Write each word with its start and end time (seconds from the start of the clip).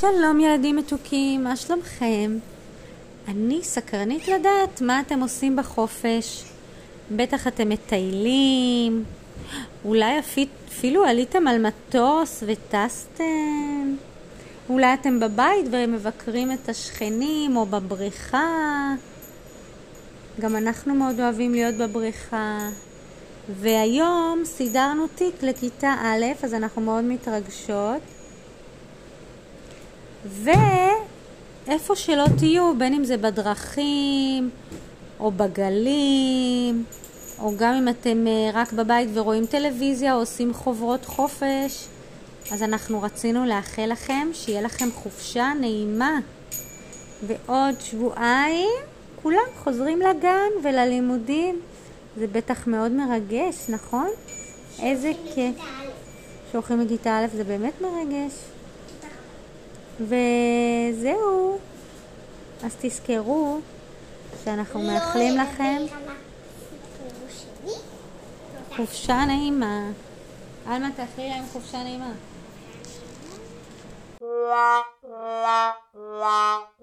שלום 0.00 0.40
ילדים 0.40 0.76
מתוקים, 0.76 1.44
מה 1.44 1.56
שלומכם? 1.56 2.38
אני 3.28 3.58
סקרנית 3.62 4.28
לדעת 4.28 4.80
מה 4.80 5.00
אתם 5.00 5.20
עושים 5.20 5.56
בחופש. 5.56 6.44
בטח 7.16 7.46
אתם 7.46 7.68
מטיילים, 7.68 9.04
אולי 9.84 10.18
אפילו 10.18 11.04
עליתם 11.04 11.48
על 11.48 11.66
מטוס 11.66 12.42
וטסתם. 12.46 13.96
אולי 14.68 14.94
אתם 14.94 15.20
בבית 15.20 15.66
ומבקרים 15.70 16.52
את 16.52 16.68
השכנים 16.68 17.56
או 17.56 17.66
בבריכה. 17.66 18.94
גם 20.40 20.56
אנחנו 20.56 20.94
מאוד 20.94 21.20
אוהבים 21.20 21.52
להיות 21.52 21.74
בבריכה. 21.74 22.68
והיום 23.60 24.42
סידרנו 24.44 25.06
תיק 25.14 25.42
לכיתה 25.42 25.94
א', 26.02 26.44
אז 26.44 26.54
אנחנו 26.54 26.82
מאוד 26.82 27.04
מתרגשות. 27.04 28.15
ואיפה 30.28 31.96
שלא 31.96 32.24
תהיו, 32.38 32.78
בין 32.78 32.94
אם 32.94 33.04
זה 33.04 33.16
בדרכים, 33.16 34.50
או 35.20 35.30
בגלים, 35.30 36.84
או 37.38 37.52
גם 37.56 37.74
אם 37.74 37.88
אתם 37.88 38.26
אה, 38.26 38.50
רק 38.54 38.72
בבית 38.72 39.08
ורואים 39.14 39.46
טלוויזיה 39.46 40.14
או 40.14 40.18
עושים 40.18 40.54
חוברות 40.54 41.04
חופש, 41.04 41.86
אז 42.52 42.62
אנחנו 42.62 43.02
רצינו 43.02 43.46
לאחל 43.46 43.86
לכם 43.92 44.28
שיהיה 44.32 44.62
לכם 44.62 44.88
חופשה 44.94 45.52
נעימה. 45.60 46.18
ועוד 47.26 47.74
שבועיים 47.80 48.78
כולם 49.22 49.46
חוזרים 49.64 50.00
לגן 50.00 50.50
וללימודים. 50.62 51.60
זה 52.16 52.26
בטח 52.26 52.66
מאוד 52.66 52.92
מרגש, 52.92 53.56
נכון? 53.68 54.08
איזה 54.82 55.12
כיף. 55.34 55.56
שהולכים 56.52 56.80
לכיתה 56.80 57.18
א' 57.18 57.36
זה 57.36 57.44
באמת 57.44 57.72
מרגש. 57.80 58.32
וזהו. 60.00 61.58
אז 62.64 62.76
תזכרו 62.80 63.58
שאנחנו 64.44 64.82
לא 64.82 64.86
מאחלים 64.86 65.36
לכם 65.36 65.82
חופשה 68.76 69.24
נעימה. 69.24 69.90
עלמה, 70.66 70.88
תאכלי 70.96 71.28
להם 71.28 71.44
חופשה 71.52 71.82
נעימה. 71.82 72.12
la 74.20 74.84
la 75.02 75.62
la 75.94 76.16
la 76.20 76.75